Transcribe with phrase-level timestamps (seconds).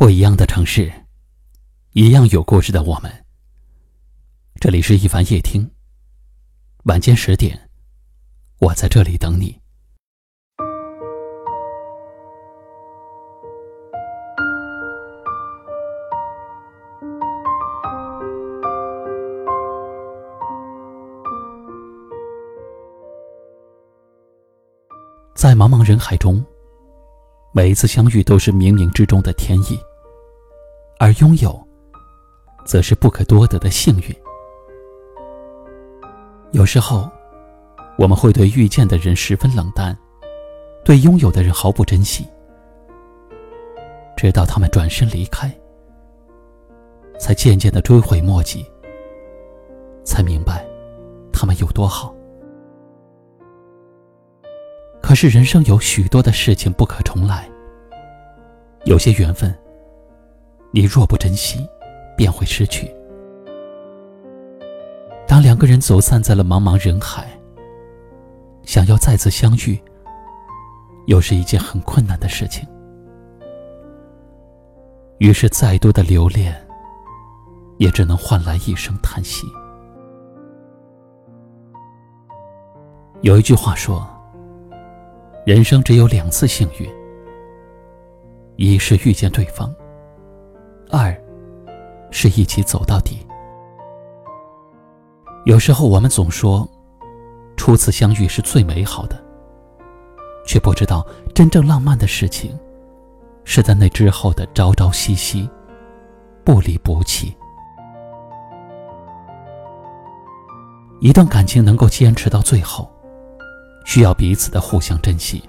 [0.00, 0.90] 不一样的城市，
[1.92, 3.12] 一样有故事的我们。
[4.58, 5.70] 这里是一凡夜听，
[6.84, 7.68] 晚间十点，
[8.60, 9.60] 我在这里等你。
[25.34, 26.42] 在茫茫人海中。
[27.52, 29.76] 每一次相遇都是冥冥之中的天意，
[31.02, 31.58] 而拥有，
[32.66, 34.14] 则是不可多得的幸运。
[36.50, 37.10] 有时候，
[37.96, 39.96] 我们会对遇见的人十分冷淡，
[40.84, 42.28] 对拥有的人毫不珍惜，
[44.14, 45.50] 直到他们转身离开，
[47.18, 48.70] 才渐渐的追悔莫及，
[50.04, 50.62] 才明白
[51.32, 52.14] 他们有多好。
[55.00, 57.48] 可是人生有许多的事情不可重来，
[58.84, 59.56] 有些缘分，
[60.72, 61.68] 你若不珍惜，
[62.16, 62.88] 便会失去。
[65.26, 67.28] 当两个人走散在了茫茫人海，
[68.62, 69.80] 想要再次相遇，
[71.06, 72.66] 又是一件很困难的事情。
[75.18, 76.54] 于是，再多的留恋，
[77.78, 79.46] 也只能换来一声叹息。
[83.22, 84.06] 有一句话说。
[85.46, 86.86] 人生只有两次幸运，
[88.56, 89.74] 一是遇见对方，
[90.90, 91.16] 二
[92.10, 93.26] 是一起走到底。
[95.44, 96.68] 有时候我们总说，
[97.56, 99.22] 初次相遇是最美好的，
[100.46, 102.58] 却不知道真正浪漫的事情，
[103.44, 105.48] 是在那之后的朝朝夕夕，
[106.44, 107.34] 不离不弃。
[111.00, 112.90] 一段感情能够坚持到最后。
[113.86, 115.42] 需要彼此的互相珍惜。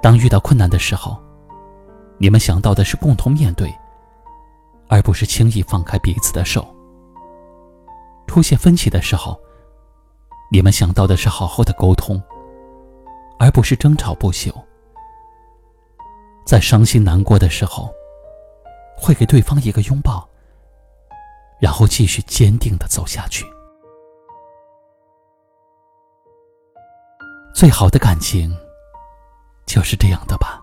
[0.00, 1.18] 当遇到困难的时候，
[2.16, 3.70] 你们想到的是共同面对，
[4.88, 6.66] 而不是轻易放开彼此的手。
[8.26, 9.38] 出现分歧的时候，
[10.50, 12.22] 你们想到的是好好的沟通，
[13.38, 14.52] 而不是争吵不休。
[16.44, 17.92] 在伤心难过的时候，
[18.96, 20.28] 会给对方一个拥抱，
[21.60, 23.44] 然后继续坚定的走下去。
[27.54, 28.54] 最好的感情，
[29.64, 30.62] 就是这样的吧。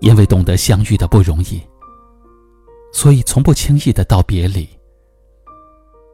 [0.00, 1.62] 因为懂得相遇的不容易，
[2.92, 4.68] 所以从不轻易的道别离。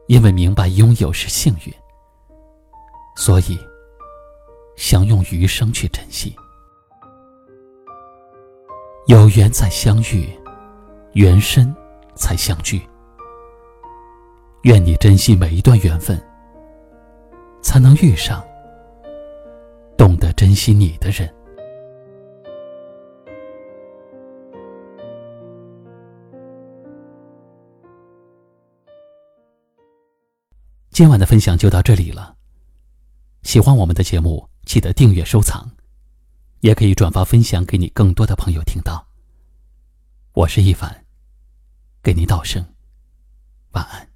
[0.07, 1.73] 因为明白拥有是幸运，
[3.17, 3.59] 所以
[4.77, 6.33] 想用余生去珍惜。
[9.07, 10.29] 有缘再相遇，
[11.11, 11.75] 缘深
[12.15, 12.81] 才相聚。
[14.63, 16.17] 愿你珍惜每一段缘分，
[17.61, 18.41] 才能遇上。
[19.97, 21.29] 懂得珍惜你的人。
[30.97, 32.35] 今晚的分享就到这里了。
[33.43, 35.69] 喜欢我们的节目，记得订阅收藏，
[36.61, 39.07] 也可以转发分享给你更多的朋友听到。
[40.33, 41.05] 我是一凡，
[42.01, 42.65] 给您道声
[43.73, 44.09] 晚安。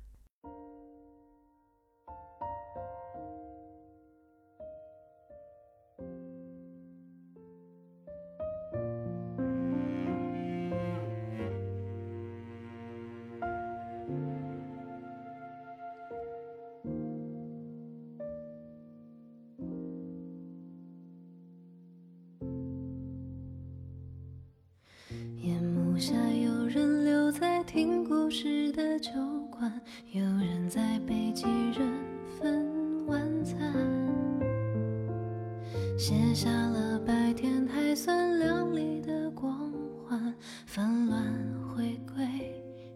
[36.01, 39.71] 卸下了白天还算亮丽的光
[40.03, 40.33] 环，
[40.65, 41.23] 纷乱
[41.69, 42.25] 回归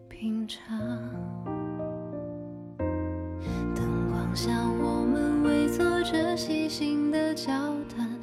[0.08, 0.76] 平常。
[3.76, 4.50] 灯光下，
[4.82, 7.52] 我们围坐着细心的交
[7.88, 8.15] 谈，